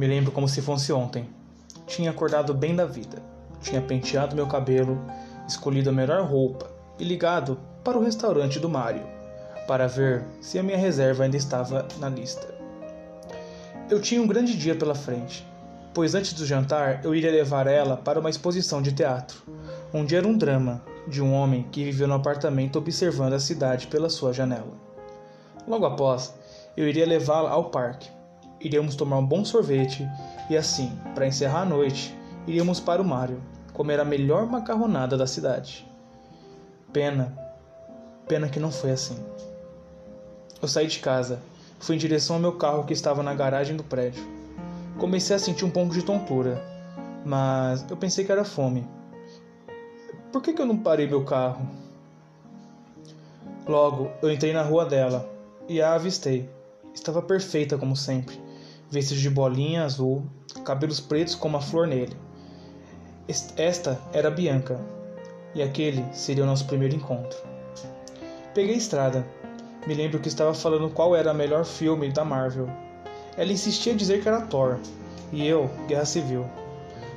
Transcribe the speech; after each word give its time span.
Me 0.00 0.06
lembro 0.06 0.32
como 0.32 0.48
se 0.48 0.62
fosse 0.62 0.94
ontem. 0.94 1.28
Tinha 1.86 2.10
acordado 2.10 2.54
bem 2.54 2.74
da 2.74 2.86
vida. 2.86 3.22
Tinha 3.60 3.82
penteado 3.82 4.34
meu 4.34 4.46
cabelo, 4.46 4.98
escolhido 5.46 5.90
a 5.90 5.92
melhor 5.92 6.22
roupa 6.22 6.70
e 6.98 7.04
ligado 7.04 7.60
para 7.84 7.98
o 7.98 8.02
restaurante 8.02 8.58
do 8.58 8.66
Mário 8.66 9.02
para 9.68 9.86
ver 9.86 10.24
se 10.40 10.58
a 10.58 10.62
minha 10.62 10.78
reserva 10.78 11.24
ainda 11.24 11.36
estava 11.36 11.86
na 11.98 12.08
lista. 12.08 12.46
Eu 13.90 14.00
tinha 14.00 14.22
um 14.22 14.26
grande 14.26 14.56
dia 14.56 14.74
pela 14.74 14.94
frente, 14.94 15.46
pois 15.92 16.14
antes 16.14 16.32
do 16.32 16.46
jantar 16.46 17.04
eu 17.04 17.14
iria 17.14 17.30
levar 17.30 17.66
ela 17.66 17.94
para 17.94 18.20
uma 18.20 18.30
exposição 18.30 18.80
de 18.80 18.92
teatro, 18.92 19.42
onde 19.92 20.16
era 20.16 20.26
um 20.26 20.38
drama 20.38 20.82
de 21.06 21.20
um 21.20 21.34
homem 21.34 21.66
que 21.70 21.84
viveu 21.84 22.08
no 22.08 22.14
apartamento 22.14 22.78
observando 22.78 23.34
a 23.34 23.38
cidade 23.38 23.86
pela 23.88 24.08
sua 24.08 24.32
janela. 24.32 24.72
Logo 25.68 25.84
após, 25.84 26.32
eu 26.74 26.88
iria 26.88 27.04
levá-la 27.04 27.50
ao 27.50 27.64
parque. 27.64 28.08
Iríamos 28.60 28.94
tomar 28.94 29.18
um 29.18 29.26
bom 29.26 29.44
sorvete 29.44 30.06
e 30.50 30.56
assim, 30.56 30.92
para 31.14 31.26
encerrar 31.26 31.62
a 31.62 31.66
noite, 31.66 32.14
iríamos 32.46 32.78
para 32.78 33.00
o 33.00 33.04
Mário 33.04 33.42
comer 33.72 33.98
a 33.98 34.04
melhor 34.04 34.46
macarronada 34.46 35.16
da 35.16 35.26
cidade. 35.26 35.88
Pena, 36.92 37.36
pena 38.28 38.48
que 38.48 38.60
não 38.60 38.70
foi 38.70 38.90
assim. 38.90 39.16
Eu 40.60 40.68
saí 40.68 40.86
de 40.86 40.98
casa, 40.98 41.40
fui 41.78 41.96
em 41.96 41.98
direção 41.98 42.36
ao 42.36 42.42
meu 42.42 42.52
carro 42.52 42.84
que 42.84 42.92
estava 42.92 43.22
na 43.22 43.34
garagem 43.34 43.76
do 43.76 43.82
prédio. 43.82 44.22
Comecei 44.98 45.34
a 45.34 45.38
sentir 45.38 45.64
um 45.64 45.70
pouco 45.70 45.94
de 45.94 46.02
tontura, 46.02 46.62
mas 47.24 47.86
eu 47.88 47.96
pensei 47.96 48.24
que 48.24 48.32
era 48.32 48.44
fome. 48.44 48.86
Por 50.30 50.42
que, 50.42 50.52
que 50.52 50.60
eu 50.60 50.66
não 50.66 50.76
parei 50.76 51.06
meu 51.06 51.24
carro? 51.24 51.66
Logo, 53.66 54.10
eu 54.20 54.30
entrei 54.30 54.52
na 54.52 54.62
rua 54.62 54.84
dela 54.84 55.28
e 55.68 55.80
a 55.80 55.94
avistei. 55.94 56.50
Estava 56.92 57.22
perfeita 57.22 57.78
como 57.78 57.96
sempre, 57.96 58.38
vestido 58.90 59.20
de 59.20 59.30
bolinha 59.30 59.84
azul, 59.84 60.24
cabelos 60.64 61.00
pretos 61.00 61.34
como 61.34 61.56
a 61.56 61.60
flor 61.60 61.86
nele. 61.86 62.16
Esta 63.56 64.00
era 64.12 64.30
Bianca, 64.30 64.80
e 65.54 65.62
aquele 65.62 66.04
seria 66.12 66.42
o 66.42 66.46
nosso 66.46 66.66
primeiro 66.66 66.96
encontro. 66.96 67.38
Peguei 68.52 68.74
a 68.74 68.78
estrada. 68.78 69.26
Me 69.86 69.94
lembro 69.94 70.18
que 70.18 70.28
estava 70.28 70.52
falando 70.52 70.90
qual 70.90 71.14
era 71.16 71.32
o 71.32 71.34
melhor 71.34 71.64
filme 71.64 72.10
da 72.12 72.24
Marvel. 72.24 72.68
Ela 73.36 73.52
insistia 73.52 73.92
em 73.92 73.96
dizer 73.96 74.20
que 74.20 74.28
era 74.28 74.42
Thor, 74.42 74.78
e 75.32 75.46
eu, 75.46 75.70
Guerra 75.86 76.04
Civil. 76.04 76.44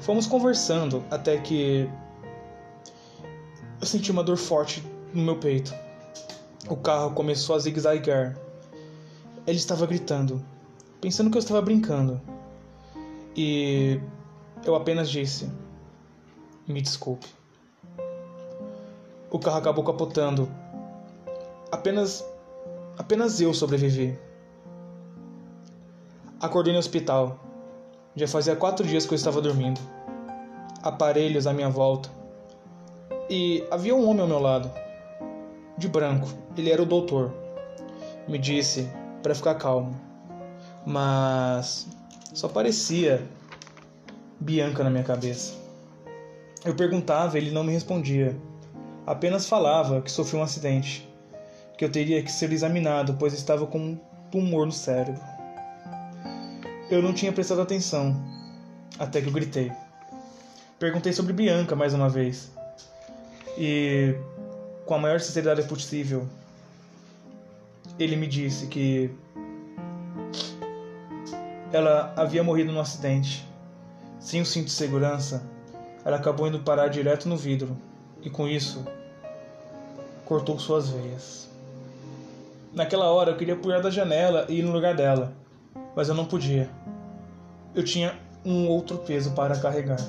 Fomos 0.00 0.26
conversando 0.26 1.02
até 1.10 1.36
que 1.38 1.90
eu 3.80 3.86
senti 3.86 4.10
uma 4.10 4.22
dor 4.22 4.36
forte 4.36 4.82
no 5.12 5.22
meu 5.22 5.36
peito. 5.36 5.74
O 6.68 6.76
carro 6.76 7.10
começou 7.10 7.56
a 7.56 7.58
zigue-zaguear. 7.58 8.36
Ele 9.46 9.58
estava 9.58 9.86
gritando, 9.86 10.42
pensando 11.00 11.30
que 11.30 11.36
eu 11.36 11.40
estava 11.40 11.60
brincando. 11.62 12.20
E 13.36 14.00
eu 14.64 14.74
apenas 14.74 15.10
disse: 15.10 15.50
Me 16.66 16.80
desculpe. 16.80 17.26
O 19.30 19.38
carro 19.38 19.58
acabou 19.58 19.84
capotando. 19.84 20.48
Apenas 21.70 22.24
apenas 22.96 23.40
eu 23.40 23.52
sobrevivi. 23.52 24.18
Acordei 26.40 26.72
no 26.72 26.78
hospital. 26.78 27.38
Já 28.14 28.26
fazia 28.26 28.56
quatro 28.56 28.86
dias 28.86 29.04
que 29.04 29.12
eu 29.12 29.16
estava 29.16 29.40
dormindo. 29.42 29.80
Aparelhos 30.82 31.46
à 31.46 31.52
minha 31.52 31.68
volta. 31.68 32.08
E 33.28 33.66
havia 33.70 33.94
um 33.94 34.08
homem 34.08 34.22
ao 34.22 34.28
meu 34.28 34.38
lado. 34.38 34.70
De 35.76 35.88
branco. 35.88 36.28
Ele 36.56 36.70
era 36.70 36.82
o 36.82 36.86
doutor. 36.86 37.34
Me 38.26 38.38
disse 38.38 38.88
para 39.22 39.34
ficar 39.34 39.56
calmo. 39.56 40.05
Mas 40.86 41.88
só 42.32 42.46
parecia 42.46 43.26
Bianca 44.38 44.84
na 44.84 44.90
minha 44.90 45.02
cabeça. 45.02 45.54
Eu 46.64 46.74
perguntava 46.76 47.36
e 47.36 47.42
ele 47.42 47.50
não 47.50 47.64
me 47.64 47.72
respondia. 47.72 48.36
Apenas 49.04 49.48
falava 49.48 50.00
que 50.00 50.10
sofreu 50.10 50.40
um 50.40 50.44
acidente, 50.44 51.08
que 51.76 51.84
eu 51.84 51.90
teria 51.90 52.22
que 52.22 52.30
ser 52.30 52.52
examinado, 52.52 53.16
pois 53.18 53.34
estava 53.34 53.66
com 53.66 53.78
um 53.78 54.00
tumor 54.30 54.64
no 54.64 54.72
cérebro. 54.72 55.20
Eu 56.88 57.02
não 57.02 57.12
tinha 57.12 57.32
prestado 57.32 57.60
atenção, 57.60 58.16
até 58.98 59.20
que 59.20 59.26
eu 59.26 59.32
gritei. 59.32 59.72
Perguntei 60.78 61.12
sobre 61.12 61.32
Bianca 61.32 61.74
mais 61.74 61.94
uma 61.94 62.08
vez. 62.08 62.50
E, 63.58 64.14
com 64.84 64.94
a 64.94 64.98
maior 64.98 65.18
sinceridade 65.18 65.62
possível, 65.64 66.28
ele 67.98 68.14
me 68.14 68.26
disse 68.26 68.66
que 68.66 69.10
ela 71.72 72.12
havia 72.16 72.42
morrido 72.42 72.72
num 72.72 72.80
acidente. 72.80 73.46
Sem 74.18 74.40
o 74.40 74.46
cinto 74.46 74.66
de 74.66 74.72
segurança, 74.72 75.42
ela 76.04 76.16
acabou 76.16 76.46
indo 76.46 76.60
parar 76.60 76.88
direto 76.88 77.28
no 77.28 77.36
vidro 77.36 77.76
e, 78.22 78.30
com 78.30 78.46
isso, 78.46 78.84
cortou 80.24 80.58
suas 80.58 80.88
veias. 80.88 81.48
Naquela 82.72 83.10
hora 83.10 83.30
eu 83.30 83.36
queria 83.36 83.56
pular 83.56 83.80
da 83.80 83.90
janela 83.90 84.46
e 84.48 84.58
ir 84.58 84.62
no 84.62 84.72
lugar 84.72 84.94
dela, 84.94 85.32
mas 85.94 86.08
eu 86.08 86.14
não 86.14 86.24
podia. 86.24 86.68
Eu 87.74 87.84
tinha 87.84 88.14
um 88.44 88.68
outro 88.68 88.98
peso 88.98 89.32
para 89.32 89.58
carregar. 89.58 90.00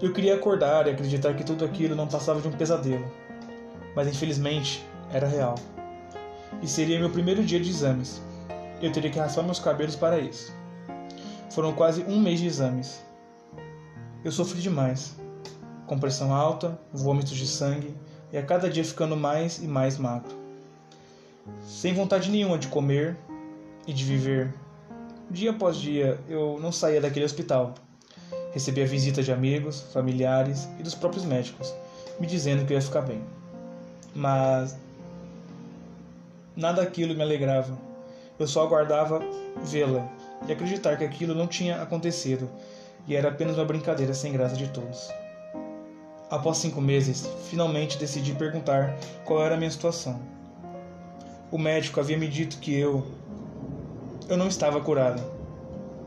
Eu 0.00 0.12
queria 0.12 0.34
acordar 0.34 0.86
e 0.86 0.90
acreditar 0.90 1.34
que 1.34 1.44
tudo 1.44 1.64
aquilo 1.64 1.94
não 1.94 2.06
passava 2.06 2.40
de 2.40 2.48
um 2.48 2.52
pesadelo, 2.52 3.10
mas 3.94 4.06
infelizmente 4.08 4.84
era 5.12 5.26
real. 5.26 5.54
E 6.62 6.68
seria 6.68 6.98
meu 6.98 7.10
primeiro 7.10 7.42
dia 7.42 7.58
de 7.58 7.70
exames. 7.70 8.20
Eu 8.80 8.92
teria 8.92 9.10
que 9.10 9.18
raspar 9.18 9.42
meus 9.42 9.58
cabelos 9.58 9.96
para 9.96 10.18
isso. 10.18 10.54
Foram 11.50 11.72
quase 11.72 12.02
um 12.04 12.20
mês 12.20 12.40
de 12.40 12.46
exames. 12.46 13.02
Eu 14.24 14.30
sofri 14.30 14.60
demais. 14.60 15.14
Com 15.86 15.98
pressão 15.98 16.34
alta, 16.34 16.78
vômitos 16.92 17.36
de 17.36 17.46
sangue 17.46 17.94
e 18.32 18.36
a 18.36 18.42
cada 18.42 18.68
dia 18.68 18.84
ficando 18.84 19.16
mais 19.16 19.58
e 19.58 19.66
mais 19.66 19.98
magro. 19.98 20.36
Sem 21.64 21.94
vontade 21.94 22.30
nenhuma 22.30 22.58
de 22.58 22.68
comer 22.68 23.16
e 23.86 23.92
de 23.92 24.04
viver. 24.04 24.52
Dia 25.30 25.50
após 25.50 25.76
dia 25.76 26.20
eu 26.28 26.58
não 26.60 26.72
saía 26.72 27.00
daquele 27.00 27.24
hospital 27.24 27.74
Recebia 28.56 28.86
visita 28.86 29.22
de 29.22 29.30
amigos, 29.30 29.82
familiares 29.92 30.66
e 30.80 30.82
dos 30.82 30.94
próprios 30.94 31.26
médicos, 31.26 31.74
me 32.18 32.26
dizendo 32.26 32.64
que 32.64 32.72
ia 32.72 32.80
ficar 32.80 33.02
bem. 33.02 33.22
Mas 34.14 34.78
nada 36.56 36.82
daquilo 36.82 37.14
me 37.14 37.20
alegrava. 37.20 37.76
Eu 38.38 38.46
só 38.46 38.64
aguardava 38.64 39.20
vê-la 39.64 40.08
e 40.46 40.52
acreditar 40.52 40.96
que 40.96 41.04
aquilo 41.04 41.34
não 41.34 41.46
tinha 41.46 41.80
acontecido 41.82 42.48
e 43.06 43.14
era 43.14 43.28
apenas 43.28 43.56
uma 43.56 43.64
brincadeira 43.64 44.12
sem 44.12 44.32
graça 44.32 44.56
de 44.56 44.68
todos. 44.68 45.10
Após 46.28 46.58
cinco 46.58 46.80
meses, 46.80 47.28
finalmente 47.48 47.98
decidi 47.98 48.34
perguntar 48.34 48.96
qual 49.24 49.42
era 49.42 49.54
a 49.54 49.58
minha 49.58 49.70
situação. 49.70 50.20
O 51.50 51.58
médico 51.58 52.00
havia 52.00 52.18
me 52.18 52.26
dito 52.26 52.58
que 52.58 52.74
eu. 52.74 53.06
Eu 54.28 54.36
não 54.36 54.48
estava 54.48 54.80
curada. 54.80 55.22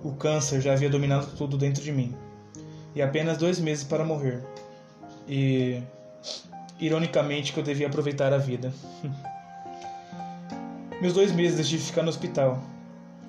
O 0.04 0.12
câncer 0.14 0.62
já 0.62 0.74
havia 0.74 0.90
dominado 0.90 1.28
tudo 1.38 1.58
dentro 1.58 1.82
de 1.82 1.92
mim 1.92 2.16
e 2.94 3.02
apenas 3.02 3.38
dois 3.38 3.60
meses 3.60 3.84
para 3.84 4.04
morrer. 4.04 4.44
E 5.28 5.82
ironicamente 6.80 7.54
que 7.54 7.60
eu 7.60 7.64
devia 7.64 7.88
aproveitar 7.88 8.34
a 8.34 8.38
vida. 8.38 8.74
Meus 11.02 11.14
dois 11.14 11.32
meses 11.32 11.56
decidi 11.56 11.78
ficar 11.78 12.04
no 12.04 12.10
hospital. 12.10 12.62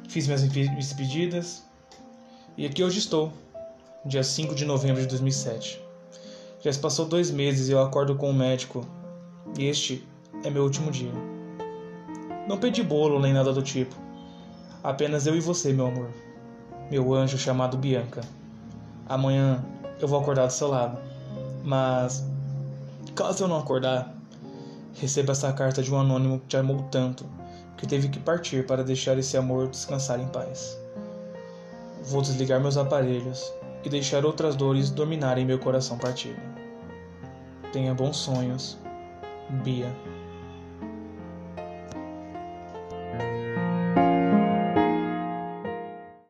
Fiz 0.08 0.26
minhas 0.26 0.42
despedidas 0.42 1.62
e 2.58 2.66
aqui 2.66 2.82
hoje 2.82 2.98
estou, 2.98 3.32
dia 4.04 4.24
5 4.24 4.56
de 4.56 4.64
novembro 4.64 5.00
de 5.00 5.06
2007. 5.06 5.80
Já 6.60 6.72
se 6.72 6.80
passou 6.80 7.06
dois 7.06 7.30
meses 7.30 7.68
e 7.68 7.72
eu 7.72 7.80
acordo 7.80 8.16
com 8.16 8.28
o 8.28 8.34
médico 8.34 8.84
e 9.56 9.66
este 9.66 10.04
é 10.42 10.50
meu 10.50 10.64
último 10.64 10.90
dia. 10.90 11.12
Não 12.48 12.58
pedi 12.58 12.82
bolo 12.82 13.20
nem 13.20 13.32
nada 13.32 13.52
do 13.52 13.62
tipo. 13.62 13.94
Apenas 14.82 15.28
eu 15.28 15.36
e 15.36 15.40
você, 15.40 15.72
meu 15.72 15.86
amor. 15.86 16.10
Meu 16.90 17.14
anjo 17.14 17.38
chamado 17.38 17.76
Bianca. 17.76 18.22
Amanhã 19.08 19.64
eu 20.00 20.08
vou 20.08 20.18
acordar 20.18 20.46
do 20.46 20.52
seu 20.52 20.66
lado. 20.66 20.98
Mas 21.62 22.26
caso 23.14 23.44
eu 23.44 23.48
não 23.48 23.60
acordar, 23.60 24.12
receba 25.00 25.30
essa 25.30 25.52
carta 25.52 25.84
de 25.84 25.94
um 25.94 26.00
anônimo 26.00 26.40
que 26.40 26.48
te 26.48 26.56
amou 26.56 26.82
tanto 26.90 27.38
que 27.80 27.86
teve 27.86 28.10
que 28.10 28.20
partir 28.20 28.66
para 28.66 28.84
deixar 28.84 29.18
esse 29.18 29.38
amor 29.38 29.66
descansar 29.66 30.20
em 30.20 30.28
paz. 30.28 30.78
Vou 32.02 32.20
desligar 32.20 32.60
meus 32.60 32.76
aparelhos 32.76 33.50
e 33.82 33.88
deixar 33.88 34.26
outras 34.26 34.54
dores 34.54 34.90
dominarem 34.90 35.46
meu 35.46 35.58
coração 35.58 35.96
partido. 35.96 36.38
Tenha 37.72 37.94
bons 37.94 38.18
sonhos, 38.18 38.76
Bia. 39.64 39.90